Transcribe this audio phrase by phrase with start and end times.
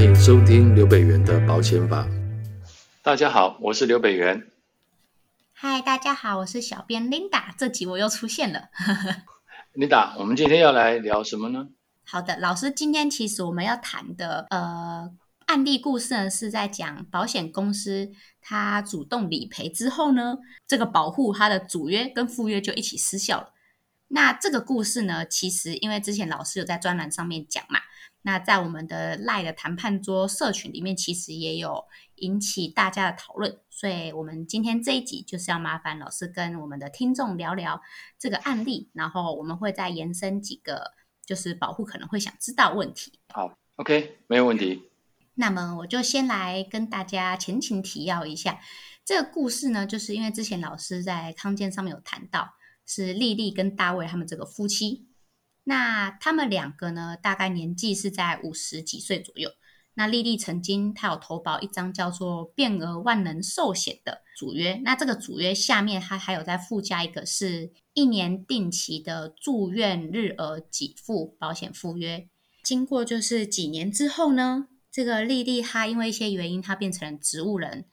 [0.00, 2.08] 欢迎收听刘北元的保险法。
[3.02, 4.50] 大家好，我是刘北元。
[5.52, 7.54] 嗨，大家好，我是小编 Linda。
[7.58, 8.70] 这集我又出现了。
[9.76, 11.68] Linda，我们今天要来聊什么呢？
[12.06, 15.10] 好的，老师，今天其实我们要谈的呃
[15.44, 18.10] 案例故事呢，是在讲保险公司
[18.40, 23.52] 它主动理赔之后呢，这个保护它的主约跟附约就一起失效了。
[24.08, 27.80] 那这个故事呢，其实因为之前老师有在专栏上面讲嘛，
[28.22, 31.84] 那在我们的赖的谈判桌社群里面，其实也有
[32.16, 37.80] 引起大家的讨论，所以我们今天这一集就是要麻烦老师跟我们的听众聊聊
[38.18, 40.92] 这个案例，然后我们会再延伸几个
[41.24, 43.18] 就是保护可能会想知道问题。
[43.28, 44.90] 好，OK，没有问题。
[45.34, 48.60] 那么我就先来跟大家前情提要一下
[49.04, 52.54] 这个故事呢，就是因为之前老师在康健上面有谈到。
[52.86, 55.06] 是丽丽跟大卫他们这个夫妻，
[55.64, 59.50] 那他们两个呢，大概年纪是在五十几岁左右。
[59.94, 72.28] 那丽丽曾经她有投保一张叫做变额万能寿险的主约，那这个主约下面它还有再附加一个是一年定期的住院日额给付保险附约。
[72.62, 77.84] 经过就是几年之后呢，这个丽丽她因为一些原因，她变成了植物人。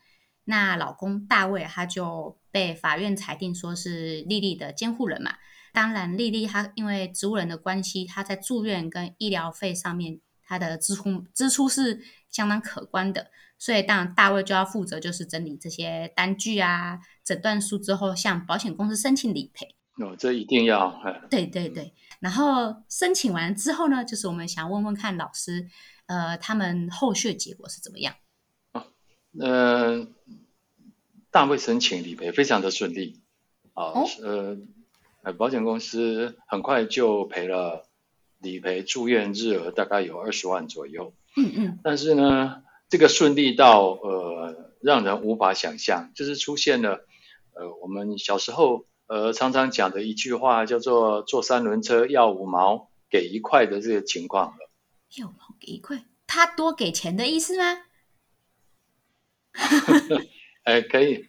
[0.45, 5.35] 那老公大卫他就被法院裁定说是丽丽的监护人嘛。
[5.77, 13.29] 当然，丽丽她因为植物人的关系，她在住院跟医疗费上面，她的支出支出是相当可观的。
[13.59, 19.75] 所以，当然大卫就要负责就是整理这些单据啊、诊断书之后，向保险公司申请理赔。
[20.03, 20.99] 哦，这一定要。
[21.29, 21.93] 对对对。
[22.21, 25.67] 然后申请完之后呢，就是我们想问问看老师，
[26.07, 28.15] 呃，他们后续的结果是怎么样？
[29.39, 30.07] 嗯、呃，
[31.29, 33.21] 大卫申请理赔非常的顺利
[33.73, 34.57] 啊，哦、呃，
[35.33, 37.87] 保险公司很快就赔了
[38.39, 47.05] 理赔住院日额大概有二十万左右，嗯嗯，但是呢，这个顺利到呃让人无法想象，就是出现了
[47.53, 54.69] 呃我们小时候呃常常讲的一句话叫做坐三轮车要五毛给一块的这个情况了，
[55.17, 57.83] 要五毛给一块，他多给钱的意思吗？
[60.63, 61.27] 哎，可以，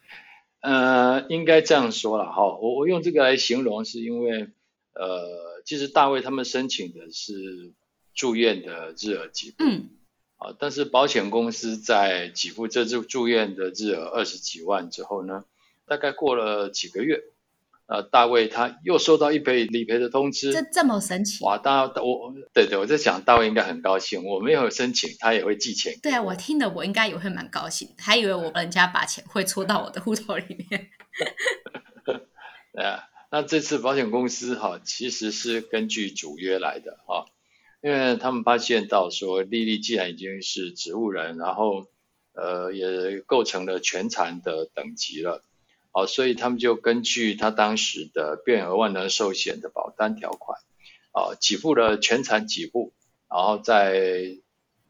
[0.60, 2.44] 呃，应该这样说了哈。
[2.44, 4.48] 我我用这个来形容，是因为，
[4.94, 7.72] 呃，其实大卫他们申请的是
[8.14, 9.90] 住院的日额给付，嗯，
[10.36, 15.44] 啊，但是保险公司在给付这住住院的日额二十几万之后呢，
[15.86, 17.22] 大概过了几个月。
[17.88, 21.42] 呃，大卫他又收到一笔理赔的通知，这这么神奇？
[21.42, 25.94] 哇，大我对对，我在想大卫应该很高兴，我没有申请，他也会寄钱。
[26.02, 30.90] 对啊，我听的我应该也会蛮高兴，还以为我人家把钱会戳到我的户头里面。
[32.74, 37.24] 对啊，那这次保险公司哈，其实是根据主约来的哈，
[37.80, 41.86] 因为他们发现到说，丽丽既然已经是植物人，然后
[42.34, 45.42] 呃也构成了全残的等级了。
[45.90, 50.60] 哦，所以他们就根据他当时的变额万能寿险的保单条款，
[51.12, 52.92] 啊，给付了全残给付，
[53.28, 54.38] 然后再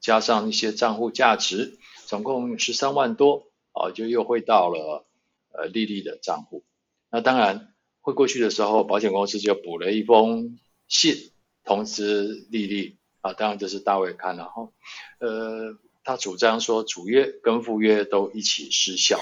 [0.00, 5.06] 加上一些账户价值，总共十三万多，啊，就又汇到了
[5.52, 6.64] 呃丽丽的账户。
[7.10, 11.32] 那当然汇过去的时候，保险公司就补了一封信
[11.64, 14.72] 通知丽丽，啊，当然这是大卫看，然后
[15.20, 19.18] 呃，他主张说主约跟附约都一起失效。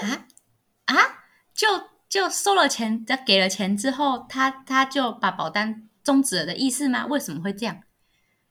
[0.85, 1.16] 啊
[1.57, 1.67] 就
[2.07, 7.07] 就收了钱，他给了钱之后，他他就把保单终止了的意思吗？
[7.07, 7.81] 为什么会这样？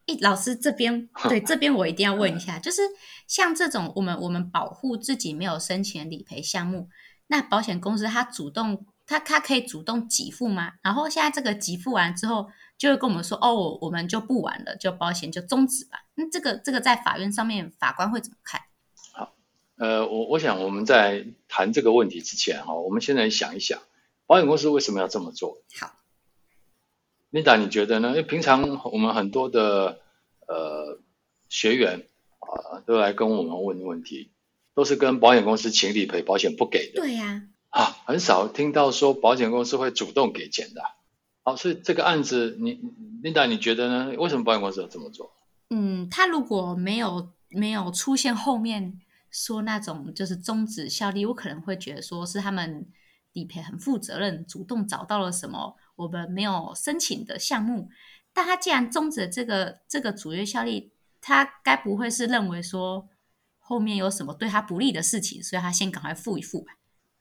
[0.06, 2.82] 诶，老师这边 对这边我一定要问一下，就是
[3.28, 6.88] 像这种我们我们保护自己没有申请理赔项目，
[7.28, 10.72] 那保险公司他主动他他可以主动给付吗？
[10.82, 15.98] 然后现在这个给付完之后，就会跟我们说哦，我我们就不玩了，就保险就终止吧。
[16.16, 18.60] 那这个这个在法院上面法官会怎么看？
[19.78, 23.82] 呃，我我想我们在谈这个问题之前哈，我们先来想一想，
[24.26, 25.58] 保险公司为什么要这么做？
[25.78, 25.92] 好
[27.30, 28.08] ，Linda，你觉得呢？
[28.08, 30.00] 因为平常我们很多的
[30.48, 30.98] 呃
[31.50, 32.06] 学员
[32.38, 34.30] 啊、呃，都来跟我们问问题，
[34.74, 37.02] 都是跟保险公司请理赔，保险不给的。
[37.02, 37.82] 对呀、啊。
[37.82, 40.80] 啊，很少听到说保险公司会主动给钱的。
[41.42, 42.80] 好，所以这个案子，你
[43.22, 44.14] Linda，你觉得呢？
[44.16, 45.34] 为什么保险公司要这么做？
[45.68, 49.02] 嗯，他如果没有没有出现后面。
[49.36, 52.86] 说那种就是终止效力，我可能会觉得说是他们
[53.34, 57.90] 理赔很负责任，主动找到了什么我们没有申请的项目。
[58.32, 60.90] 但他既然终止了这个这个主约效力，
[61.20, 63.06] 他该不会是认为说
[63.58, 66.72] 后面有什么对他不利的事情，所以他先赶快付一付吧？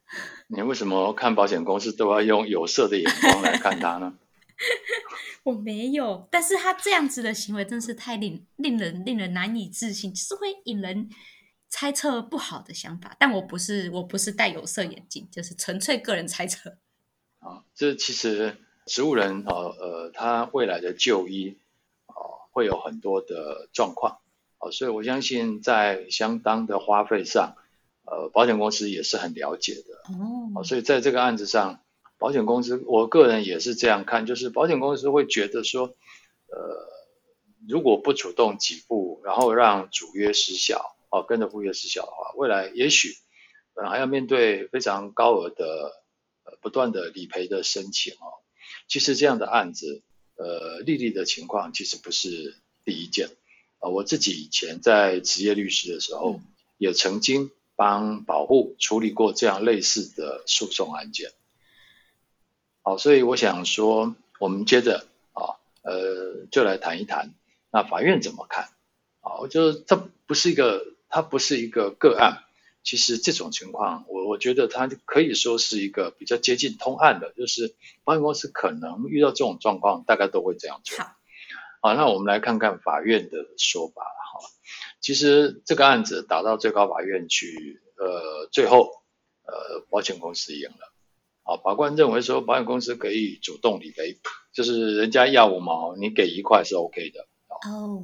[0.48, 4.14] 你为什么看保险公司都要用有色的眼光来看他呢？
[5.44, 11.10] 我没有，但是他这样子的行为真是太令令人令人难以置信，就是会引人
[11.76, 13.14] 猜测不好的想法。
[13.20, 16.78] 但我不是我不是戴有色眼镜，就是纯粹个人猜测。
[17.44, 18.56] 啊，这其实
[18.86, 21.58] 植物人啊，呃，他未来的就医
[22.06, 22.16] 啊，
[22.54, 24.20] 会有很多的状况
[24.60, 27.56] 啊，所以我相信在相当的花费上，
[28.06, 30.14] 呃，保险公司也是很了解的
[30.56, 30.64] 哦。
[30.64, 31.82] 所以在这个案子上。
[32.18, 35.88] 保险公司，我个人也是这样看，就是保险公司会觉得说，
[36.48, 36.88] 呃，
[37.68, 43.16] 如果不主动给付，然后让主约失效，哦，跟着附约失效的话，未来也许，
[43.76, 46.04] 呃，还要面对非常高额的，
[46.44, 48.44] 呃，不断的理赔的申请哦。
[48.90, 50.04] 其实这样的案子，
[50.36, 53.30] 呃，历历的情况其实不是第一件，
[53.80, 56.42] 呃，我自己以前在职业律师的时候，
[56.78, 61.32] 也曾经帮保护处理过这样类似的诉讼案件。
[62.82, 67.34] 好，所以我想说，我们接着啊，呃，就来谈一谈，
[67.72, 68.66] 那法院怎么看？
[69.22, 69.96] 啊，我就是这
[70.28, 72.42] 不是一个，它不是一个个案。
[72.84, 81.04] 其实这种情况，我我觉得它可以说是一个比较接近通案的，就是保险公司可能遇到这种状况，大概都会这样做。
[81.82, 84.40] 好，那我们来看看法院的说法哈。
[85.02, 88.92] 其实这个案子打到最高法院去，呃，最后
[89.48, 90.94] 呃，保险公司赢了。
[91.42, 94.20] 啊，法官认为说保险公司可以主动理赔，
[94.54, 97.28] 就是人家要五毛，你给一块是 OK 的。
[97.68, 98.04] 哦，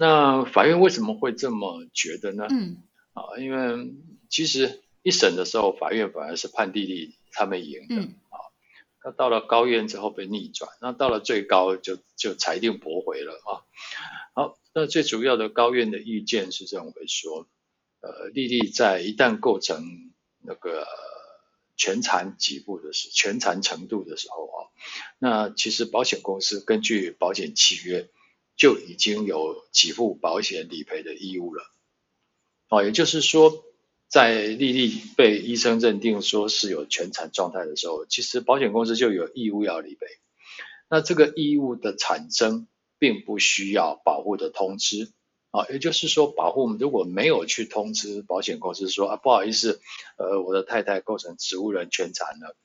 [0.00, 2.46] 那法院为什么会这么觉得呢？
[2.48, 2.82] 嗯，
[3.12, 3.92] 啊，因为
[4.30, 7.94] 其实一审的时候，法院反而是判丽丽他们赢的。
[7.96, 8.40] 嗯，啊，
[9.04, 13.60] 那到了高院之后被逆转，那到了最高就就裁定驳回了啊。
[14.32, 17.46] 好，那最主要的高院的意见是认为说，
[18.00, 19.84] 呃，丽丽在一旦构成
[20.40, 20.86] 那个。
[21.76, 24.68] 全残几步的时全残程度的时候啊，
[25.18, 28.10] 那其实保险公司根据保险契约
[28.60, 31.64] 就已经有给付保险理赔的义务了。
[32.68, 33.64] 哦，也就是说，
[34.06, 40.06] 在丽丽被医生认定说是有全残状态的时候，其实保险公司就有义务要理赔。
[40.90, 42.68] 那这个义务的产生，
[42.98, 45.10] 并不需要保护的通知。
[45.52, 49.80] 啊，也就是说，保护如果没有去通知保险公司说啊，不好意思，
[50.18, 52.56] 呃，我的太太构成植物人全残了，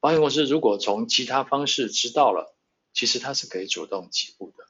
[0.00, 2.56] 保险公司如果从其他方式知道了，
[2.94, 4.64] 其实他是可以主动给付的，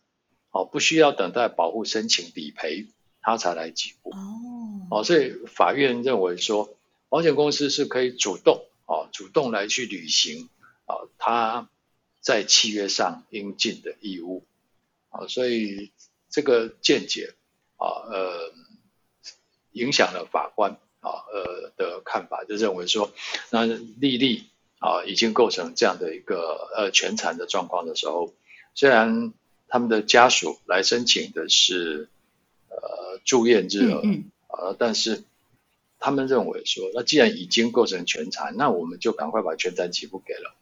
[0.51, 2.87] 哦，不需要等待保护申请理赔，
[3.21, 4.13] 他才来给付。
[4.91, 6.77] 哦，所以法院认为说，
[7.09, 10.49] 保险公司是可以主动，哦，主动来去履行，
[10.87, 11.69] 啊，他
[12.21, 14.45] 在契约上应尽的义务，
[15.11, 15.93] 啊，所以
[16.31, 17.35] 这个见解。
[17.81, 18.53] 啊，呃，
[19.71, 23.13] 影响了法官啊，呃的看法，就认为说，
[23.51, 24.47] 那丽丽
[24.81, 28.35] 啊已经构成这样的一个呃全残的状况的时候，
[28.75, 29.33] 虽然
[29.69, 32.09] 他们的家属来申请的是
[32.69, 35.23] 呃住院日额，嗯嗯啊，但是
[35.99, 40.55] 他们认为说，那既然已经构成全残，那我们就赶快把全残给付给了，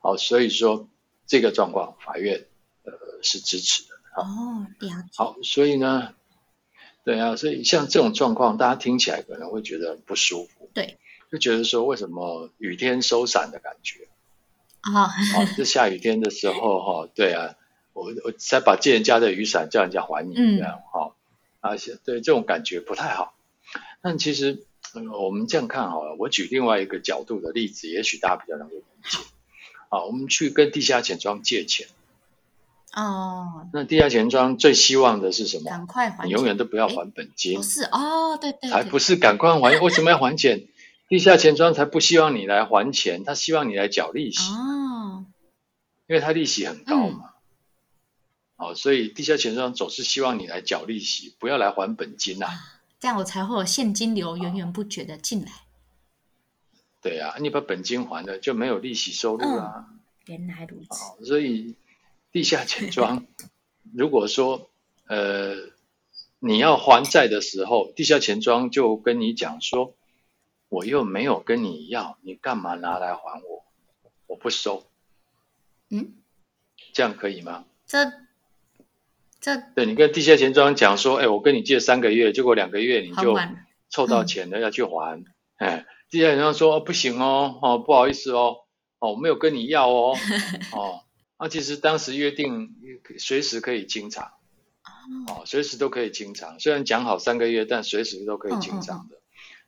[0.00, 0.88] 好，所以说
[1.26, 2.46] 这个状况法院
[2.84, 3.94] 呃是支持的。
[4.16, 5.08] 哦，了解。
[5.16, 6.14] 好，所以呢。
[7.04, 10.68] 对啊，所以像这种状况，大家听起来可能会觉得不舒服。
[10.74, 10.98] 对，
[11.32, 14.08] 就觉得说为什么雨天收伞的感觉？
[14.80, 15.08] 啊、哦，
[15.38, 17.54] 哦，这下雨天的时候哈、哦，对啊，
[17.98, 21.14] 我我再把借人家的雨伞叫人家还你这样哈，
[21.60, 23.34] 而、嗯、且、哦、对这种感觉不太好。
[24.00, 24.64] 但其实、
[24.94, 29.18] 嗯、我们这样看好了，我举另外一个角度的例子，也许大家比较能够理解。
[29.88, 31.88] 啊，我们去跟地下钱庄借钱。
[32.94, 35.64] 哦，那地下钱庄最希望的是什么？
[35.64, 37.56] 赶快还，你永远都不要还本金。
[37.56, 39.78] 不是哦，对对，对，还不是赶快还？
[39.80, 40.66] 为什么要还钱？
[41.08, 44.52] 地下钱庄才不希望你来还钱，他希望你来缴利息。
[44.52, 45.24] 哦，
[46.06, 47.24] 因为他利息很高嘛。
[47.24, 47.37] 嗯、
[48.58, 52.52] 哦，所以地下钱庄总是希望你来缴利息，不要来还本金呐、啊。
[53.00, 55.52] 这样我才会有现金流源源不绝的进来。
[57.00, 59.86] 对啊，你把本金还了，就没有利息收入啊。
[59.88, 61.02] 嗯、原来如此。
[61.04, 61.74] 哦、所以。
[62.30, 63.24] 地下钱庄，
[63.96, 64.68] 如果说
[65.06, 65.54] 呃
[66.40, 69.94] 你要还债的时候，地下钱庄就跟你讲说，
[70.68, 73.64] 我又没有跟你要，你干嘛拿来还我？
[74.26, 74.86] 我不收。
[75.88, 76.12] 嗯，
[76.92, 77.64] 这样可以吗？
[77.86, 78.12] 这
[79.40, 83.38] 这对你跟地下钱庄讲说，哎，我跟你借三个月，结果两个月你就
[83.90, 85.24] 凑到钱了要去还，
[85.56, 88.56] 哎，地下钱庄说不行哦，哦不好意思哦，
[88.98, 90.16] 哦我没有跟你要哦，
[90.72, 91.00] 哦。
[91.38, 92.74] 啊，其实当时约定
[93.20, 94.32] 随时可以清偿，
[95.28, 96.58] 哦，随时都可以清偿。
[96.58, 99.14] 虽然讲好三个月，但随时都可以清偿的。
[99.14, 99.22] 哦哦。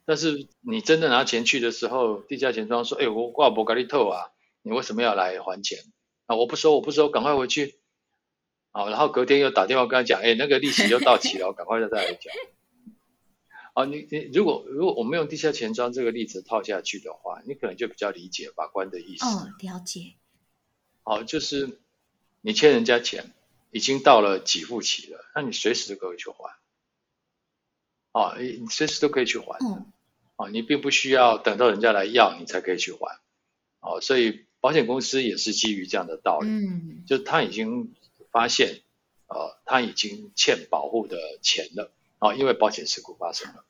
[0.04, 4.30] 但是你真的拿钱去的时候，地下钱庄说：“哎，我挂不跟你透啊，
[4.62, 5.78] 你为什么要来还钱？
[6.26, 7.78] 啊，我不收，我不收，赶快回去。
[8.72, 12.32] 好，然后隔天又打电话跟他讲，哎，那个利息又到期了，赶快再再来讲。
[13.74, 19.24] 啊，你你如果如果我们用地下钱庄这个例子套下去的话，你可能就比较理解法官的意思。
[19.26, 20.14] 哦，了解。
[21.02, 21.80] 好，就是
[22.40, 23.32] 你欠人家钱，
[23.72, 26.54] 已经到了给付期了，那你随时都可以去还。
[28.12, 29.58] 啊，你随时都可以去还。
[29.66, 29.86] 嗯。
[30.36, 33.18] 啊，你并不需要等到人家来要你才可以去还。
[33.80, 36.48] 哦，所以保险公司也是基于这样的道理。
[36.48, 37.02] 嗯。
[37.04, 37.94] 就他已经。
[38.30, 38.80] 发现，
[39.26, 43.64] 呃，他已经欠保护的钱了，啊，因为保险事故发生了，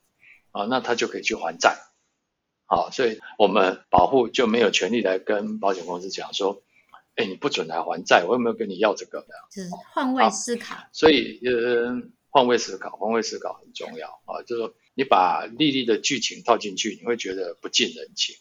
[0.53, 1.79] 啊，那他就可以去还债，
[2.67, 6.63] 好，所以我们保护就没有权利来跟保险公司讲说，
[7.17, 9.29] 哎，你不准来还债，我有没有跟你要这个的？
[9.51, 10.77] 就是换位思考。
[10.93, 18.37] 所以，呃，换位思考，换位思考很重要啊，就是说你把利率的剧情套进去，你会觉得不近人情，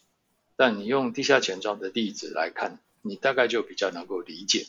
[0.56, 4.66] 但你用地下钱庄的例子来看，你大概就比较能够理解。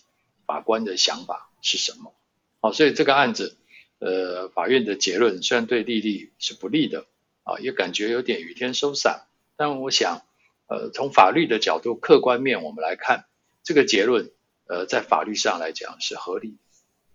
[0.51, 2.13] 法官的想法是什么？
[2.60, 3.55] 好，所以这个案子，
[4.00, 7.05] 呃，法院的结论虽然对丽丽是不利的，
[7.43, 10.24] 啊，也感觉有点雨天收伞，但我想，
[10.67, 13.27] 呃，从法律的角度、客观面我们来看，
[13.63, 14.29] 这个结论，
[14.65, 16.58] 呃，在法律上来讲是合理。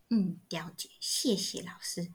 [0.09, 2.09] 嗯，了解，谢谢老师。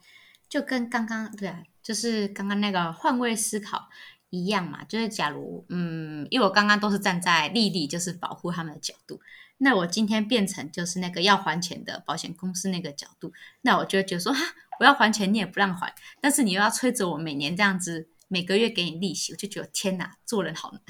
[0.49, 3.89] 就跟刚刚对，就是刚刚那个换位思考
[4.31, 9.21] 一样嘛，就是假如，嗯，因为我刚刚都是站在丽丽，就是保护他们的角度。
[9.63, 14.39] 那我今天变成就是那个要还钱的保险公司那个角度，那我就觉得说哈，
[14.79, 20.81] 我要还钱你也不让还，但是你又要催着我每年这样子每个月给你利息，我就觉得天哪，做人好难。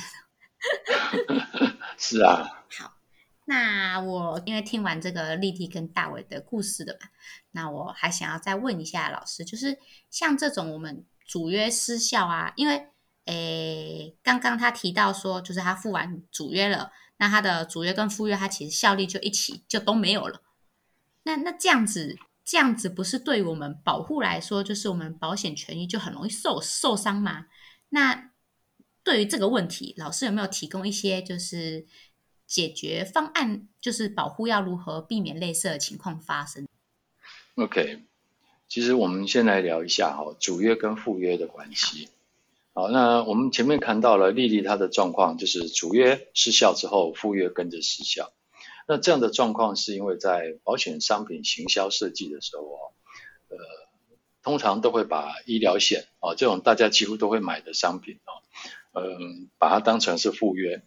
[1.99, 2.63] 是啊。
[2.77, 2.93] 好，
[3.43, 7.09] 那我因为听完这个丽丽跟大伟的故事的嘛，
[7.51, 9.77] 那我还想要再问一下老师，就是
[10.09, 12.87] 像这种我们主约失效啊，因为
[13.25, 16.93] 诶刚刚他提到说，就是他付完主约了。
[17.21, 20.41] 那他的主约跟附约，他其实效力就一起就都没有了。
[21.21, 27.45] 那那这样子，这样子不是对我们保护来说，就是我们保险权益就很容易受受伤吗？
[27.89, 28.31] 那
[29.03, 31.85] 对于这个问题，老师有没有提供一些就是
[32.47, 36.67] 解决方案，就是保护要如何避免类似的情况发生
[37.53, 38.03] ？OK，
[38.67, 42.09] 其实我们先来聊一下哈，主约跟附约的关系。
[42.73, 48.31] 好，那我们前面看到了丽丽她的状况，就是主约失效之后，副约跟着失效。
[48.87, 52.79] 那这样的状况是因为在保险商品行销设计的时候哦，
[53.49, 53.57] 呃，
[54.41, 58.31] 通常都会把医疗险啊这种大家几乎都会买的商品啊，
[58.93, 60.81] 嗯，把它当成是副约。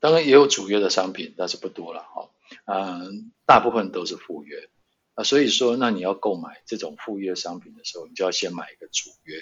[0.00, 2.28] 当然也有主约的商品，但是不多了哈。
[2.64, 4.68] 嗯，大部分都是副约。
[5.14, 9.36] 啊，所以说，那你要购买这种副约商品的时候，你就要先买一个主约。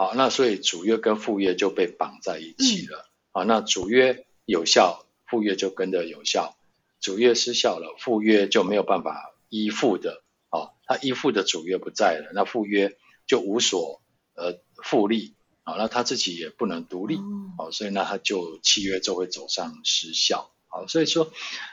[0.00, 3.10] 好，那所以主约跟副约就被绑在一起了。
[3.32, 6.56] 好，那主约有效，副约就跟着有效。
[7.02, 10.22] 主约失效了，副约就没有办法依附的。
[10.48, 14.00] 啊，他依附的主约不在了，那副约就无所
[14.34, 15.34] 呃复利。
[15.64, 17.18] 好，那他自己也不能独立。
[17.58, 20.50] 好，所以那他就契约就会走上失效。
[20.68, 21.30] 好，所以说，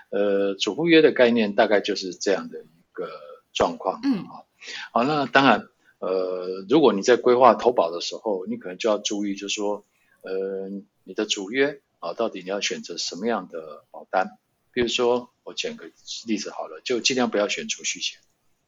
[0.09, 3.09] 呃，主副约的概念大概就是这样的一个
[3.53, 4.01] 状况。
[4.03, 4.45] 嗯，好，
[4.91, 5.69] 好，那当然。
[5.99, 9.83] 呃，如果你在规划投保的时候，你可能就要注意，就是说，
[10.21, 10.69] 呃，
[11.03, 14.37] 你的主约啊，到底你要选择什么样的保单？
[14.71, 15.89] 比如说，我举个
[16.27, 18.19] 例子好了，就尽量不要选储蓄险。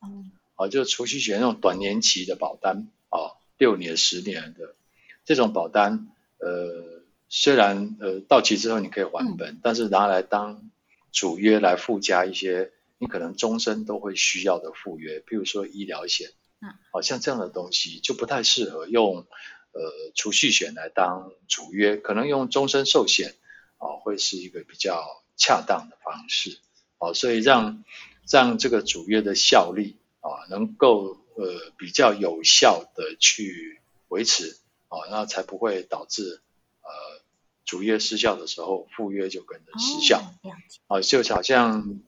[0.01, 0.31] 嗯。
[0.55, 4.75] 啊，就储蓄险那种短年期的保单啊，六年、十年的
[5.23, 6.09] 这种保单，
[6.39, 10.69] 呃，虽然呃到期之后你可以还本，嗯、但是拿来当
[11.13, 16.31] 主约来附加一些你可能终身都会需要的附约，比如说医疗险。
[16.61, 19.25] 嗯，好像这样的东西就不太适合用
[19.71, 23.35] 呃储蓄险来当主约，可能用终身寿险
[23.77, 26.59] 啊会是一个比较恰当的方式，
[26.97, 27.85] 啊，所以让
[28.29, 34.57] 让这个主约的效力啊能够呃比较有效的去维持
[34.89, 36.41] 啊，那才不会导致
[36.81, 36.89] 呃
[37.63, 40.33] 主约失效的时候副约就跟着失效，
[40.87, 42.01] 啊，就好像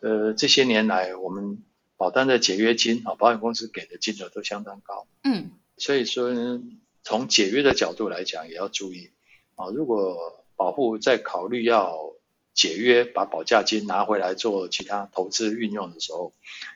[0.00, 1.62] 呃这些年来我们。
[1.98, 5.08] 保单的解约金啊，保险公司给的金额都相当高。
[5.24, 6.62] 嗯，所以说呢，
[7.02, 9.10] 从解约的角度来讲，也要注意
[9.56, 9.66] 啊。
[9.74, 12.14] 如果保户在考虑要
[12.54, 16.32] 解约，把保价金拿回来做其他投资运用的时候，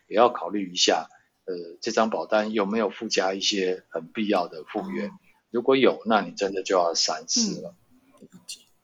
[0.09, 1.07] 也要考虑一下，
[1.45, 5.07] 呃，这张保单有没有附加一些很必要的附约。
[5.07, 5.19] 嗯、
[5.53, 7.77] 如果有，那你真的就要三思了。
[8.21, 8.29] 嗯、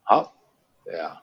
[0.05, 0.37] 好，
[0.85, 1.21] 对啊，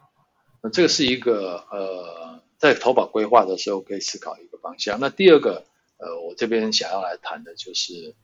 [0.62, 2.44] 那这个是一个呃。
[2.58, 5.00] 在投保规划的时候，可以思考一个方向。
[5.00, 5.66] 那第二个，
[5.98, 8.16] 呃，我这边想要来谈的就是，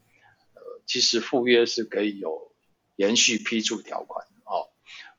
[0.54, 2.52] 呃，其实附约是可以有
[2.96, 4.70] 延续批注条款哦，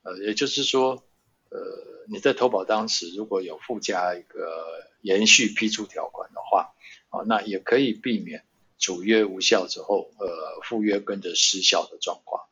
[0.02, 1.02] 呃，也就是说，
[1.50, 1.58] 呃，
[2.08, 6.74] 你在投保当时如果有附加一个延续批注条款的话，
[7.10, 8.44] 啊，那也可以避免
[8.78, 12.44] 主约无效之后，呃，附约跟着失效的状况。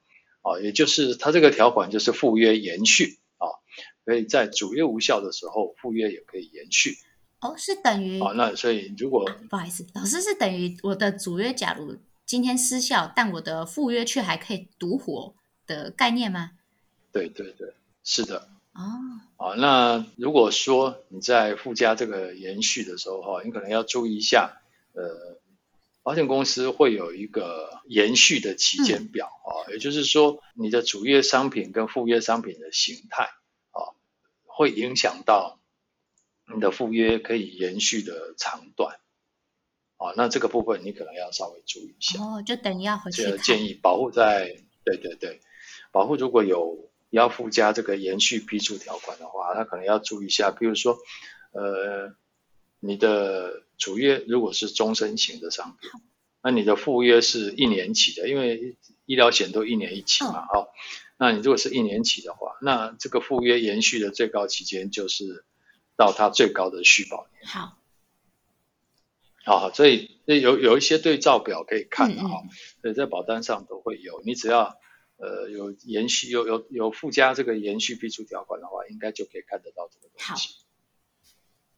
[0.43, 3.61] 啊，也就是它这个条款就是附约延续啊，
[4.07, 6.40] 可以在主约无效的时候，附约也可以
[6.71, 6.97] 延续。
[7.41, 11.97] 哦，是等于哦，那所以如果、啊、不好意思，老师是等于我的主约假如
[12.27, 15.35] 今天失效，但我的副约却还可以独活
[15.67, 16.53] 的概念吗？
[17.11, 17.73] 对对对，
[18.05, 18.51] 是的。
[18.75, 18.83] 哦，
[19.39, 24.61] 啊，那如果说你在附加这个延续的时候哈，你可能要注意一下，
[24.93, 25.41] 呃，
[26.03, 33.31] 保险公司会有一个延续的期间表啊，嗯、也就是说你的主约商品跟副约商品的形态
[33.71, 33.97] 啊，
[34.45, 35.57] 会影响到。
[36.55, 38.99] 你的附约可以延续的长短，
[39.97, 42.21] 啊，那这个部分你可能要稍微注意一下。
[42.21, 43.39] 哦，就等于要回去。
[43.39, 45.41] 建议保护在，对对对，
[45.93, 50.51] 保护如果有要附加这个延续批注条款的话，那可能要注意一下。
[50.51, 50.99] 比如说，
[51.53, 52.15] 呃，
[52.81, 55.91] 你的主约如果是终身型的商品，
[56.43, 58.77] 那你的附约是一年期的，因为
[59.07, 60.69] 医疗险都一年一期嘛，哦，
[61.19, 65.45] 那你如果是一年期的话，那这个附约延续的最高期间就是。
[66.01, 67.47] 到它最高的续保年。
[67.47, 67.77] 好，
[69.45, 72.43] 好，所以有有一些对照表可以看的哈，
[72.81, 74.23] 所以在保单上都会有。
[74.25, 74.79] 你只要
[75.19, 80.55] 呃有延续有有有附加这个延续批注条款的话，应该就可以看得到这个东西。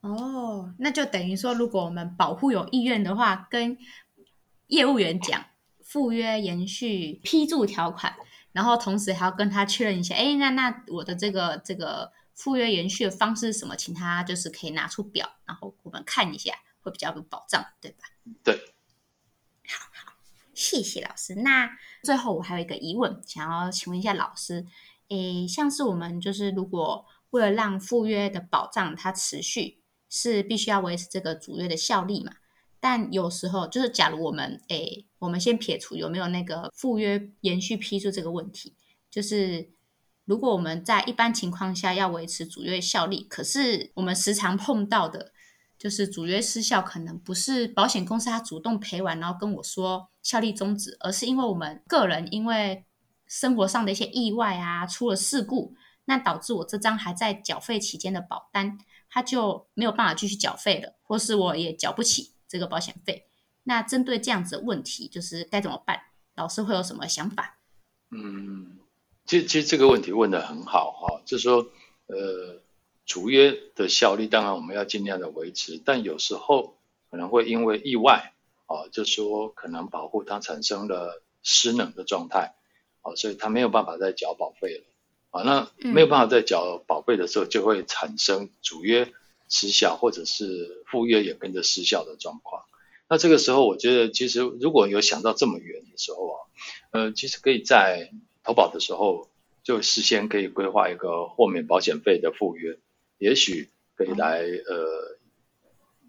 [0.03, 3.77] 好，哦，那就等于说，如果我们保护有意愿的话，跟
[4.69, 5.47] 业务员讲
[5.83, 8.15] 附约延续批注条款，
[8.53, 12.13] 然后同时还要跟他确认一下，哎，那那我的这个这个。
[12.35, 13.77] 附约延续的方式是什么？
[13.77, 18.09] 请他就是可以拿出表，然后我们看一下，会比较有保障，对吧？
[18.43, 18.55] 对，
[19.69, 20.13] 好好，
[20.55, 21.35] 谢谢老师。
[21.37, 24.67] 那最后我还有一个疑问，想要请问一下老师，
[25.09, 32.33] 诶，像是我们就是如果为了让赴约的保障它持续，是必须要维持这个主约的效力嘛？
[32.81, 38.75] 但有时候就是假如我们诶，我们先撇除有没有那个赴约延续批注这个问题，
[39.11, 39.71] 就是。
[40.25, 45.33] 如果我们在一般情况下要维持主约效力，可是我们时常碰到的，
[45.77, 52.87] 就是主约失效，可能不是保险公司他主动赔完，然后跟我说效力终止，而是因为我们个人因为
[53.27, 58.79] 生活上的一些意外啊，出了事故，那导致我这张还在缴费期间的保单，
[59.11, 63.27] 它就没有办法继续缴费了，或是我也缴不起这个保险费。
[63.65, 65.99] 那针对这样子的问题，就是该怎么办？
[66.37, 67.59] 老师会有什么想法？
[68.11, 68.82] 嗯。
[69.33, 71.67] 其实，其实这个问题问得很好哈，就是说，
[72.07, 72.61] 呃，
[73.07, 76.77] 主约的效力当然我们要尽量的维持，但有时候
[77.11, 78.35] 可能会因为意外，
[78.67, 82.57] 啊，就是说可能保护它产生了失能的状态，
[83.01, 84.85] 啊，所以它没有办法再缴保费了，
[85.31, 89.15] 啊，那没有办法再缴保费的时候，就会产生主约
[89.49, 92.65] 失效或者是附约也跟着失效的状况。
[93.09, 96.37] 那这个时候，我觉得其实如果有想到这么远的时候啊，
[96.91, 98.11] 呃，其实可以在
[98.45, 99.29] 投保的时候，
[99.63, 102.79] 就事先可以规划一个豁免保险费的赴约，
[103.19, 105.19] 也许可以来呃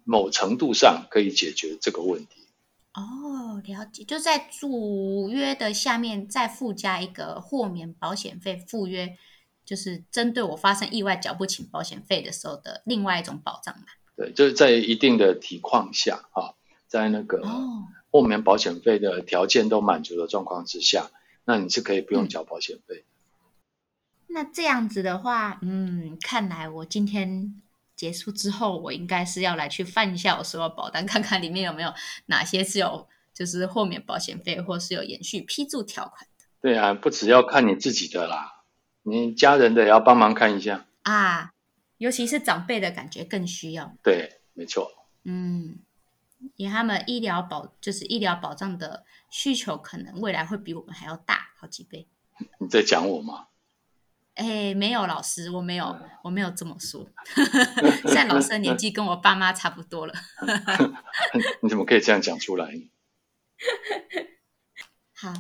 [0.04, 2.48] 某程度上可以解决这个问题。
[2.96, 9.16] 哦，了解，就在主约的下面再附加一个豁免保险费赴约，
[9.64, 13.86] 就是针对我发生意外缴不起保险费的时候的另外一种保障嘛。
[14.16, 16.54] 对，就是在一定的体况下啊，
[16.88, 17.42] 在那个
[18.12, 21.12] 豁免保险费的条件都满足的状况之下。
[21.46, 23.04] 那你是可以不用缴保险费。
[23.06, 23.52] 嗯。
[24.28, 27.62] 那这样子的话，嗯，看来我今天
[27.96, 31.94] 结束之后，我应该是要来去翻一下我所有保单，看看里面有没有
[32.26, 36.46] 哪些是有就是豁免保险费，或是有延续批注条款的。
[36.62, 38.64] 对啊，不只要看你自己的啦，
[39.04, 41.54] 你家人的也要帮忙看一下啊，
[41.98, 43.96] 尤其是长辈的感觉更需要。
[44.02, 44.90] 对，没错。
[45.24, 45.80] 嗯。
[46.56, 52.08] 因为他们医疗保就是医疗保障的需求，可能未来会比我们还要大好几倍。
[52.60, 53.48] 你在讲我吗？
[54.36, 57.08] 哎，没有老师，我没有，我没有这么说。
[58.06, 60.14] 现在老师的年纪跟我爸妈差不多了。
[61.62, 62.68] 你怎么可以这样讲出来？
[65.14, 65.32] 好，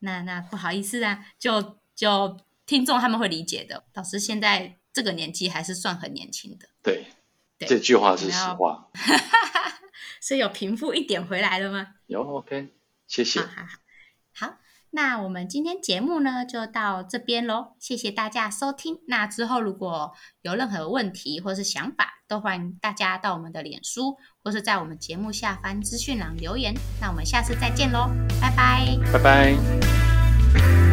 [0.00, 3.84] 那那不好意思啊，就就听众他们会理解的。
[3.94, 6.68] 老师现在这个年纪还是算很年轻的。
[6.82, 7.06] 对，
[7.56, 8.90] 对这句话是实话。
[10.20, 11.88] 是有平复一点回来了吗？
[12.06, 12.74] 有，OK，
[13.06, 13.40] 谢谢。
[13.40, 13.62] 好好
[14.32, 14.56] 好，好，
[14.90, 19.00] 那我们今天节目呢就到这边喽，谢谢大家收听。
[19.06, 26.74] 那之后如果有任何问题或是想法，都欢迎大家到我们的脸书或是在我们节目下方资讯栏留言。
[27.00, 30.89] 那我们下次再见喽，拜拜，拜拜。